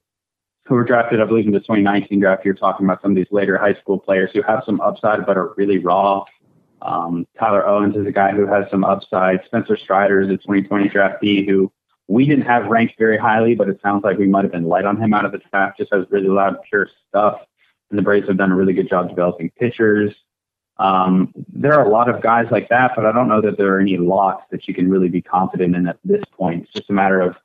[0.65, 2.45] who were drafted, I believe, in the 2019 draft.
[2.45, 5.37] You're talking about some of these later high school players who have some upside but
[5.37, 6.23] are really raw.
[6.81, 9.39] Um, Tyler Owens is a guy who has some upside.
[9.45, 11.71] Spencer Strider is a 2020 draftee who
[12.07, 14.85] we didn't have ranked very highly, but it sounds like we might have been light
[14.85, 15.77] on him out of the draft.
[15.77, 17.39] Just has really loud, pure stuff.
[17.89, 20.13] And the Braves have done a really good job developing pitchers.
[20.77, 23.75] Um, there are a lot of guys like that, but I don't know that there
[23.75, 26.63] are any locks that you can really be confident in at this point.
[26.63, 27.35] It's just a matter of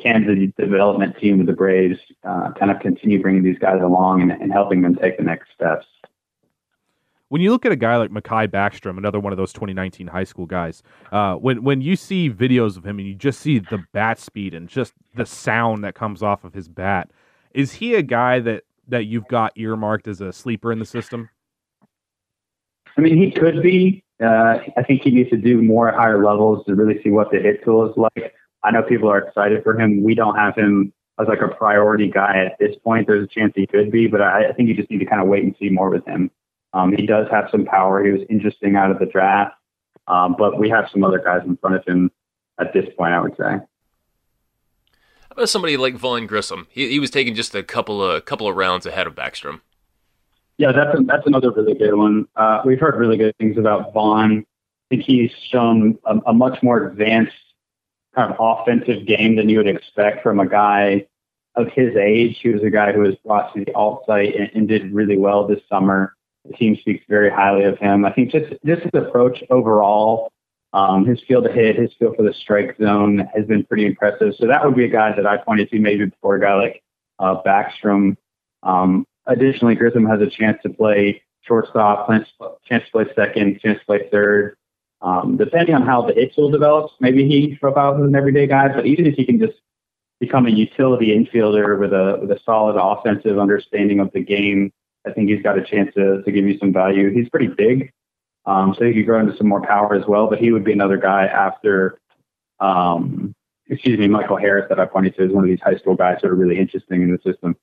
[0.00, 4.22] can the development team of the Braves uh, kind of continue bringing these guys along
[4.22, 5.86] and, and helping them take the next steps
[7.34, 10.22] when you look at a guy like Mahki Backstrom, another one of those 2019 high
[10.22, 13.82] school guys, uh, when when you see videos of him and you just see the
[13.92, 17.10] bat speed and just the sound that comes off of his bat,
[17.52, 21.28] is he a guy that that you've got earmarked as a sleeper in the system?
[22.96, 24.04] I mean, he could be.
[24.22, 27.32] Uh, I think he needs to do more at higher levels to really see what
[27.32, 28.32] the hit tool is like.
[28.64, 30.02] I know people are excited for him.
[30.02, 33.06] We don't have him as like a priority guy at this point.
[33.06, 35.22] There's a chance he could be, but I, I think you just need to kind
[35.22, 36.30] of wait and see more with him.
[36.72, 38.04] Um, he does have some power.
[38.04, 39.54] He was interesting out of the draft,
[40.08, 42.10] um, but we have some other guys in front of him
[42.58, 43.12] at this point.
[43.12, 43.42] I would say.
[45.28, 46.66] How about somebody like Vaughn Grissom?
[46.70, 49.60] He, he was taken just a couple of couple of rounds ahead of Backstrom.
[50.56, 52.26] Yeah, that's a, that's another really good one.
[52.34, 54.38] Uh, we've heard really good things about Vaughn.
[54.40, 57.34] I think he's shown a, a much more advanced
[58.14, 61.06] kind of offensive game than you would expect from a guy
[61.56, 62.38] of his age.
[62.42, 65.16] He was a guy who was brought to the alt site and, and did really
[65.18, 66.14] well this summer.
[66.44, 68.04] The team speaks very highly of him.
[68.04, 70.30] I think just just his approach overall,
[70.72, 74.34] um, his feel to hit, his feel for the strike zone has been pretty impressive.
[74.38, 76.82] So that would be a guy that I pointed to maybe before a guy like
[77.18, 78.16] uh, Backstrom.
[78.62, 83.86] Um, additionally, Grissom has a chance to play shortstop, chance to play second, chance to
[83.86, 84.56] play third.
[85.04, 88.68] Um, depending on how the tool develops, maybe he profiles as an everyday guy.
[88.68, 89.58] But even if he can just
[90.18, 94.72] become a utility infielder with a with a solid offensive understanding of the game,
[95.06, 97.10] I think he's got a chance to to give you some value.
[97.10, 97.92] He's pretty big,
[98.46, 100.26] um, so he could grow into some more power as well.
[100.26, 101.98] But he would be another guy after,
[102.58, 103.34] um,
[103.66, 106.20] excuse me, Michael Harris that I pointed to as one of these high school guys
[106.22, 107.56] that are really interesting in the system.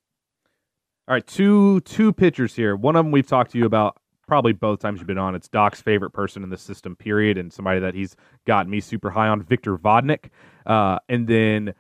[1.08, 2.76] All right, two two pitchers here.
[2.76, 3.98] One of them we've talked to you about
[4.32, 5.36] probably both times you've been on.
[5.36, 8.16] It's Doc's favorite person in the system, period, and somebody that he's
[8.48, 10.30] got me super high on, Victor Vodnik.
[10.66, 11.74] Uh, and then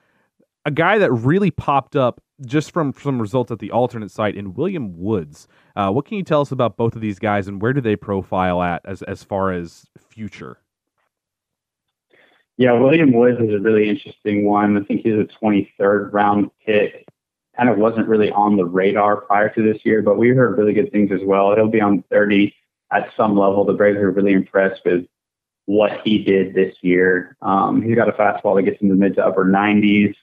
[0.65, 4.53] a guy that really popped up just from some results at the alternate site in
[4.53, 5.47] William Woods.
[5.77, 7.95] Uh, what can you tell us about both of these guys, and where do they
[7.95, 10.57] profile at as as far as future?
[12.57, 14.75] Yeah, William Woods is a really interesting one.
[14.75, 17.05] I think he's a 23rd round pick
[17.61, 20.73] kind of wasn't really on the radar prior to this year, but we heard really
[20.73, 21.53] good things as well.
[21.55, 22.55] He'll be on 30
[22.91, 23.63] at some level.
[23.63, 25.05] The Braves are really impressed with
[25.65, 27.37] what he did this year.
[27.43, 30.15] Um, he's got a fastball that gets in the mid to upper 90s.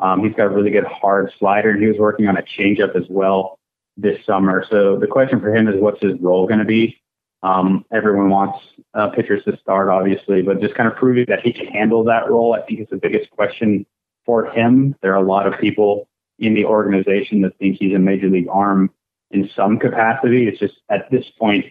[0.00, 2.94] Um, he's got a really good hard slider, and he was working on a changeup
[2.94, 3.58] as well
[3.96, 4.62] this summer.
[4.68, 7.00] So the question for him is, what's his role going to be?
[7.42, 8.58] Um, everyone wants
[8.92, 12.30] uh, pitchers to start, obviously, but just kind of proving that he can handle that
[12.30, 13.86] role, I think is the biggest question
[14.26, 14.94] for him.
[15.00, 16.06] There are a lot of people
[16.42, 18.90] in the organization that think he's a major league arm
[19.30, 20.48] in some capacity.
[20.48, 21.64] It's just at this point,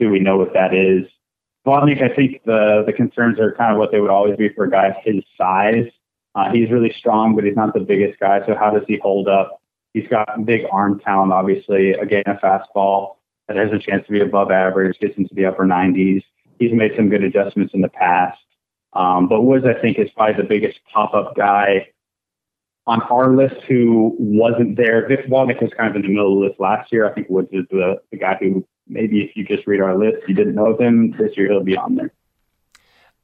[0.00, 1.06] do we know what that is?
[1.66, 4.64] Vodnik, I think the the concerns are kind of what they would always be for
[4.64, 5.86] a guy his size.
[6.34, 8.44] Uh, he's really strong, but he's not the biggest guy.
[8.46, 9.62] So how does he hold up?
[9.92, 11.92] He's got big arm talent, obviously.
[11.92, 15.64] Again, a fastball that has a chance to be above average, gets into the upper
[15.64, 16.24] 90s.
[16.58, 18.38] He's made some good adjustments in the past.
[18.94, 21.88] Um, but Woods, I think, is probably the biggest pop-up guy
[22.86, 25.06] on our list who wasn't there.
[25.08, 27.08] Vic Vodnik was kind of in the middle of the list last year.
[27.08, 30.28] I think Woods is the, the guy who maybe if you just read our list,
[30.28, 31.12] you didn't know of him.
[31.18, 32.12] This year he'll be on there.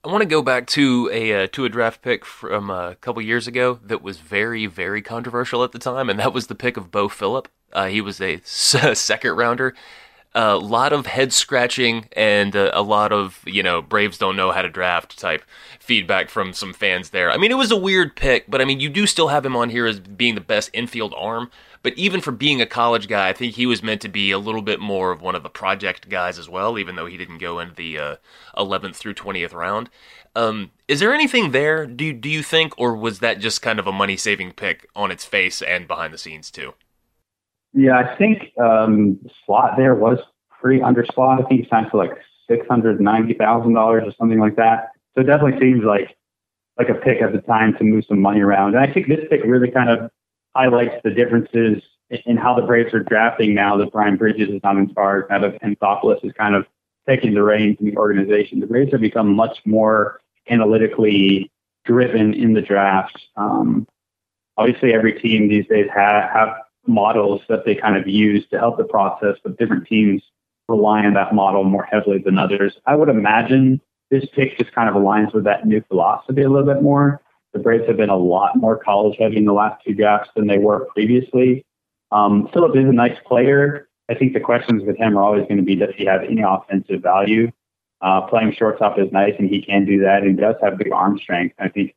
[0.03, 3.21] I want to go back to a uh, to a draft pick from a couple
[3.21, 6.79] years ago that was very very controversial at the time, and that was the pick
[6.79, 7.49] of Beau Phillip.
[7.73, 9.75] Uh, he was a second rounder
[10.35, 14.53] a lot of head scratching and uh, a lot of you know Braves don't know
[14.53, 15.43] how to draft type
[15.79, 17.31] feedback from some fans there.
[17.31, 19.57] I mean, it was a weird pick, but I mean, you do still have him
[19.57, 21.51] on here as being the best infield arm.
[21.83, 24.39] But even for being a college guy, I think he was meant to be a
[24.39, 27.39] little bit more of one of the project guys as well, even though he didn't
[27.39, 28.17] go into the uh,
[28.57, 29.89] 11th through 20th round.
[30.37, 33.87] Um, is there anything there, do, do you think, or was that just kind of
[33.87, 36.75] a money saving pick on its face and behind the scenes too?
[37.73, 40.19] Yeah, I think um, the slot there was
[40.61, 41.41] pretty under slot.
[41.41, 44.91] I think he signed for like six hundred ninety thousand dollars or something like that.
[45.15, 46.17] So it definitely seems like
[46.79, 48.75] like a pick at the time to move some money around.
[48.75, 50.11] And I think this pick really kind of
[50.57, 51.83] highlights the differences
[52.27, 55.39] in how the Braves are drafting now that Brian Bridges is not in charge, now
[55.39, 56.67] that Anthopoulos is kind of
[57.09, 58.61] taking the reins in the organization.
[58.61, 61.51] The Braves have become much more analytically
[61.85, 63.21] driven in the drafts.
[63.37, 63.87] Um,
[64.57, 66.55] obviously, every team these days have
[66.87, 70.23] models that they kind of use to help the process, but different teams
[70.69, 72.77] rely on that model more heavily than others.
[72.87, 76.67] I would imagine this pick just kind of aligns with that new philosophy a little
[76.67, 77.21] bit more.
[77.53, 80.47] The Braves have been a lot more college heavy in the last two drafts than
[80.47, 81.65] they were previously.
[82.13, 83.89] Um, is a nice player.
[84.09, 86.43] I think the questions with him are always going to be does he have any
[86.43, 87.51] offensive value?
[88.01, 90.23] Uh, playing shortstop is nice, and he can do that.
[90.23, 91.55] He does have big arm strength.
[91.59, 91.95] I think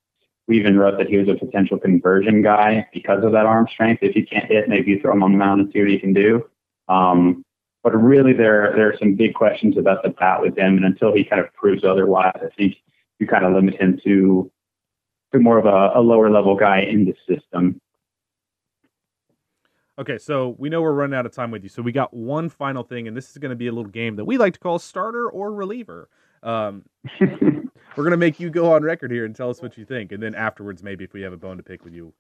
[0.48, 4.04] we even wrote that he was a potential conversion guy because of that arm strength.
[4.04, 6.00] If you can't hit, maybe you throw him on the mound and see what he
[6.00, 6.46] can do.
[6.90, 7.44] Um,
[7.84, 11.14] but really there there are some big questions about the bat with him, and until
[11.14, 12.76] he kind of proves otherwise, I think
[13.20, 14.52] you kind of limit him to
[15.34, 17.80] to more of a, a lower level guy in the system.
[20.00, 22.50] Okay, so we know we're running out of time with you, so we got one
[22.50, 24.60] final thing, and this is going to be a little game that we like to
[24.60, 26.10] call starter or reliever.
[26.44, 26.84] Um,
[27.22, 30.12] we're going to make you go on record here and tell us what you think,
[30.12, 32.14] and then afterwards, maybe if we have a bone to pick with you,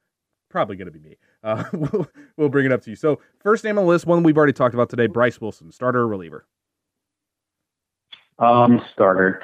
[0.50, 1.18] probably going to be me.
[1.44, 2.08] Uh, we'll,
[2.38, 2.96] we'll bring it up to you.
[2.96, 6.00] So, first name on the list, one we've already talked about today, Bryce Wilson, starter
[6.00, 6.46] or reliever?
[8.40, 9.44] Um, starter.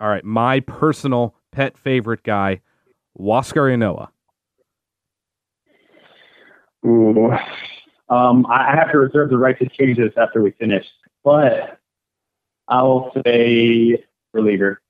[0.00, 2.60] All right, my personal pet favorite guy,
[3.18, 4.08] Huascar Ynoa.
[6.86, 7.32] Ooh.
[8.08, 10.86] Um, I have to reserve the right to change this after we finish,
[11.24, 11.77] but
[12.68, 14.82] I'll say reliever.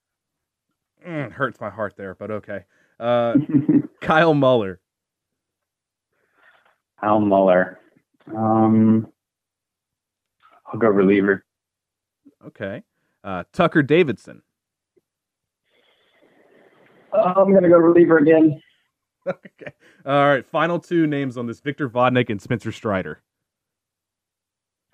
[1.07, 2.65] Mm, hurts my heart there, but okay.
[2.99, 3.35] Uh,
[4.01, 4.81] Kyle Muller.
[7.01, 7.79] Kyle Muller.
[8.37, 9.07] Um,
[10.67, 11.45] I'll go reliever.
[12.47, 12.83] Okay.
[13.23, 14.43] Uh, Tucker Davidson.
[17.13, 18.61] Uh, I'm going to go reliever again.
[19.29, 19.73] okay.
[20.05, 20.45] All right.
[20.45, 23.23] Final two names on this Victor Vodnik and Spencer Strider.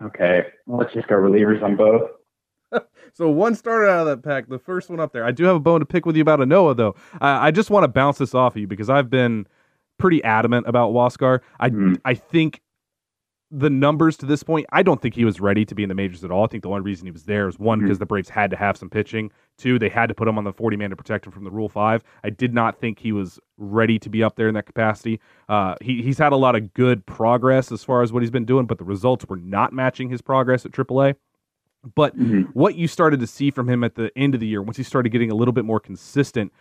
[0.02, 0.46] Okay.
[0.66, 2.10] Let's just go relievers on both.
[3.12, 5.24] so one started out of that pack, the first one up there.
[5.24, 6.94] I do have a bone to pick with you about Ynoa, though.
[7.20, 9.46] I, I just want to bounce this off of you because I've been
[9.98, 11.40] pretty adamant about Huascar.
[11.60, 12.00] I Mm.
[12.04, 12.60] I think
[13.50, 15.94] the numbers to this point, I don't think he was ready to be in the
[15.94, 16.44] majors at all.
[16.44, 18.56] I think the only reason he was there is one, because the Braves had to
[18.56, 19.30] have some pitching.
[19.58, 21.52] Two, they had to put him on the 40 man to protect him from the
[21.52, 22.02] Rule 5.
[22.24, 25.20] I did not think he was ready to be up there in that capacity.
[25.48, 28.44] Uh, he, he's had a lot of good progress as far as what he's been
[28.44, 31.14] doing, but the results were not matching his progress at AAA.
[31.94, 32.48] But Mhm.
[32.54, 34.82] what you started to see from him at the end of the year, once he
[34.82, 36.52] started getting a little bit more consistent,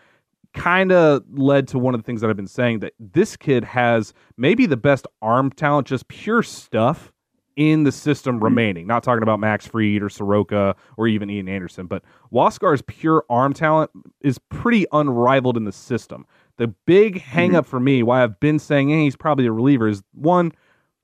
[0.54, 3.64] kind of led to one of the things that I've been saying that this kid
[3.64, 7.12] has maybe the best arm talent, just pure stuff
[7.56, 8.88] in the system remaining.
[8.88, 13.54] Not talking about Max Fried or Soroka or even Ian Anderson, but Huascar's pure arm
[13.54, 16.26] talent is pretty unrivaled in the system.
[16.58, 19.88] The big hang up for me, why I've been saying hey, he's probably a reliever,
[19.88, 20.52] is one,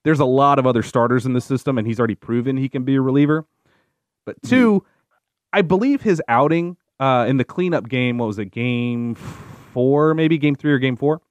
[0.04, 2.84] there's a lot of other starters in the system, and he's already proven he can
[2.84, 3.46] be a reliever.
[4.26, 4.84] But 2
[5.54, 10.38] I believe his outing uh, in the cleanup game, what was it, game four, maybe
[10.38, 11.22] game three or game four?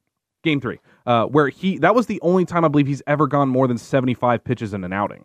[0.43, 3.49] Game three, uh, where he that was the only time I believe he's ever gone
[3.49, 5.25] more than 75 pitches in an outing.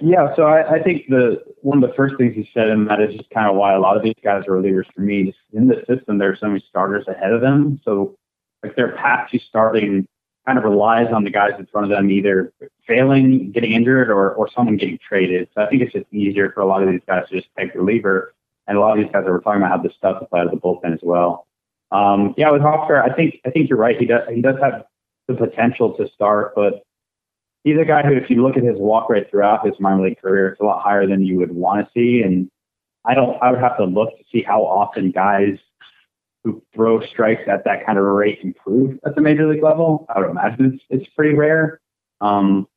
[0.00, 3.00] Yeah, so I, I think the one of the first things he said, and that
[3.00, 5.26] is just kind of why a lot of these guys are relievers for me.
[5.26, 8.16] Just in the system, there's so many starters ahead of them, so
[8.64, 10.08] like their path to starting
[10.46, 12.52] kind of relies on the guys in front of them either
[12.86, 15.48] failing, getting injured, or or someone getting traded.
[15.54, 17.74] So I think it's just easier for a lot of these guys to just take
[17.74, 18.34] reliever,
[18.66, 20.40] and a lot of these guys that we're talking about have the stuff to play
[20.40, 21.46] out of the bullpen as well.
[21.90, 23.98] Um, yeah, with Hofstra, I think I think you're right.
[23.98, 24.84] He does he does have
[25.28, 26.82] the potential to start, but
[27.64, 30.20] he's a guy who, if you look at his walk rate throughout his minor league
[30.20, 32.22] career, it's a lot higher than you would want to see.
[32.22, 32.50] And
[33.04, 35.58] I don't, I would have to look to see how often guys
[36.44, 40.06] who throw strikes at that kind of rate improve at the major league level.
[40.14, 41.80] I would imagine it's, it's pretty rare.
[42.20, 42.68] Um,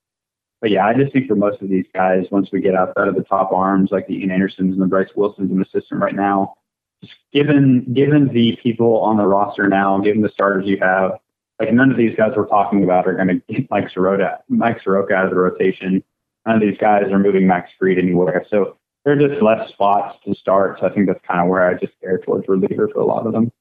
[0.62, 3.15] but yeah, I just think for most of these guys, once we get outside of
[3.15, 6.15] the top arms like the Ian Andersons and the Bryce Wilsons in the system right
[6.15, 6.56] now,
[7.03, 11.12] just given given the people on the roster now, given the starters you have,
[11.60, 14.82] like none of these guys we're talking about are going to get Mike Soroka, Mike
[14.84, 16.03] Soroka out of the rotation.
[16.47, 18.45] None of these guys are moving Max Fried anywhere.
[18.49, 20.80] So there are just less spots to start.
[20.80, 23.27] So I think that's kind of where I just err towards reliever for a lot
[23.27, 23.51] of them.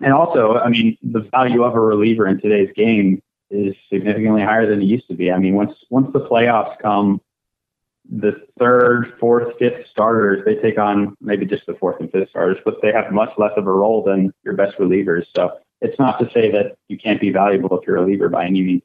[0.00, 4.68] And also, I mean, the value of a reliever in today's game is significantly higher
[4.68, 5.30] than it used to be.
[5.30, 7.20] I mean, once once the playoffs come,
[8.10, 12.58] the third, fourth, fifth starters they take on maybe just the fourth and fifth starters,
[12.64, 15.26] but they have much less of a role than your best relievers.
[15.34, 18.46] So it's not to say that you can't be valuable if you're a reliever by
[18.46, 18.82] any means.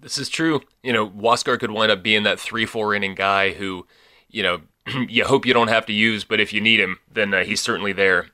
[0.00, 0.60] This is true.
[0.82, 3.86] You know, Huascar could wind up being that three, four inning guy who,
[4.28, 4.60] you know,
[5.08, 7.60] you hope you don't have to use, but if you need him, then uh, he's
[7.60, 8.28] certainly there.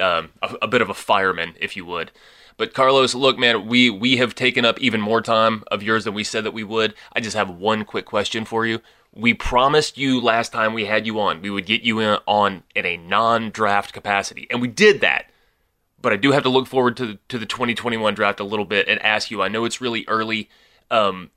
[0.00, 2.10] Um, a, a bit of a fireman, if you would.
[2.60, 6.12] But Carlos, look, man, we we have taken up even more time of yours than
[6.12, 6.92] we said that we would.
[7.14, 8.80] I just have one quick question for you.
[9.14, 12.64] We promised you last time we had you on, we would get you in, on
[12.74, 15.30] in a non-draft capacity, and we did that.
[16.02, 18.88] But I do have to look forward to to the 2021 draft a little bit
[18.88, 19.40] and ask you.
[19.40, 20.50] I know it's really early.
[20.90, 21.30] Um,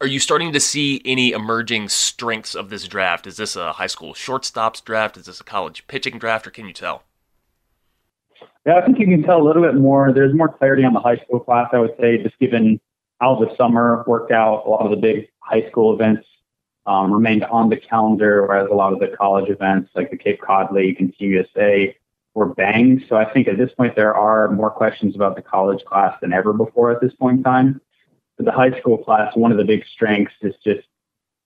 [0.00, 3.28] are you starting to see any emerging strengths of this draft?
[3.28, 5.16] Is this a high school shortstops draft?
[5.16, 7.04] Is this a college pitching draft, or can you tell?
[8.66, 10.12] Yeah, I think you can tell a little bit more.
[10.12, 12.80] There's more clarity on the high school class, I would say, just given
[13.20, 14.64] how the summer worked out.
[14.66, 16.26] A lot of the big high school events
[16.86, 20.40] um, remained on the calendar, whereas a lot of the college events, like the Cape
[20.40, 21.94] Cod League and Team USA,
[22.34, 23.04] were banged.
[23.08, 26.32] So I think at this point there are more questions about the college class than
[26.32, 27.80] ever before at this point in time.
[28.36, 30.86] But the high school class, one of the big strengths is just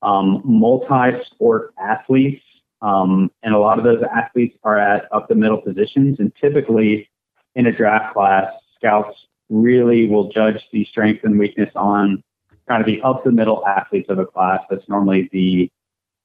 [0.02, 2.44] um, multi-sport athletes,
[2.80, 6.18] um, and a lot of those athletes are at up the middle positions.
[6.20, 7.08] And typically,
[7.54, 9.16] in a draft class, scouts
[9.48, 12.22] really will judge the strength and weakness on
[12.68, 14.60] kind of the up the middle athletes of a class.
[14.70, 15.70] That's normally the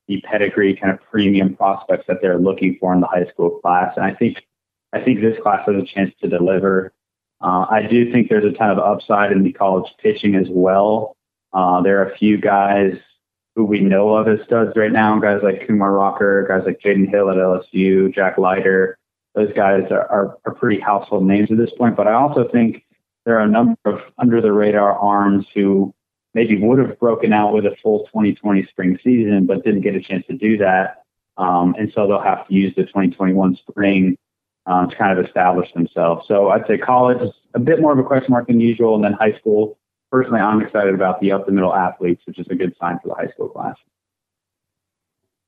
[0.08, 3.94] the pedigree kind of premium prospects that they're looking for in the high school class.
[3.96, 4.46] And I think
[4.92, 6.94] I think this class has a chance to deliver.
[7.42, 11.18] Uh, I do think there's a ton of upside in the college pitching as well.
[11.52, 12.94] Uh, there are a few guys
[13.56, 17.10] who we know of as studs right now, guys like Kumar Rocker, guys like Jaden
[17.10, 18.98] Hill at LSU, Jack Leiter.
[19.36, 21.96] Those guys are, are, are pretty household names at this point.
[21.96, 22.84] But I also think
[23.26, 25.94] there are a number of under the radar arms who
[26.34, 30.02] maybe would have broken out with a full 2020 spring season, but didn't get a
[30.02, 31.04] chance to do that.
[31.38, 34.18] Um, and so they'll have to use the 2021 spring
[34.66, 36.28] um, to kind of establish themselves.
[36.28, 39.04] So I'd say college is a bit more of a question mark than usual, and
[39.04, 39.78] then high school.
[40.14, 43.08] Personally, I'm excited about the up the middle athletes, which is a good sign for
[43.08, 43.74] the high school class.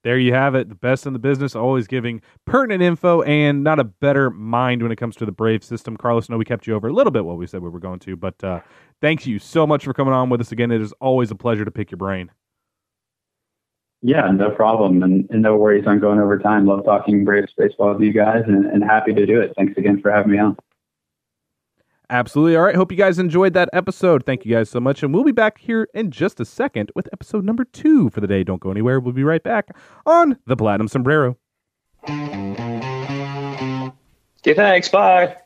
[0.03, 0.69] There you have it.
[0.69, 4.91] The best in the business, always giving pertinent info and not a better mind when
[4.91, 5.95] it comes to the Brave system.
[5.95, 7.79] Carlos, I know we kept you over a little bit what we said we were
[7.79, 8.61] going to, but uh,
[9.01, 10.71] thank you so much for coming on with us again.
[10.71, 12.31] It is always a pleasure to pick your brain.
[14.01, 15.03] Yeah, no problem.
[15.03, 16.65] And, and, no worries on going over time.
[16.65, 19.53] Love talking Braves baseball with you guys and, and happy to do it.
[19.55, 20.57] Thanks again for having me on.
[22.09, 22.55] Absolutely.
[22.55, 22.75] All right.
[22.75, 24.25] Hope you guys enjoyed that episode.
[24.25, 25.03] Thank you guys so much.
[25.03, 28.27] And we'll be back here in just a second with episode number two for the
[28.27, 28.43] day.
[28.43, 28.99] Don't go anywhere.
[28.99, 29.75] We'll be right back
[30.05, 31.37] on the Platinum Sombrero.
[32.07, 33.91] Okay,
[34.53, 34.89] thanks.
[34.89, 35.37] Bye.